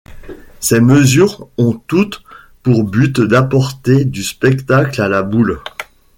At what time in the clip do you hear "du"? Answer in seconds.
4.03-4.23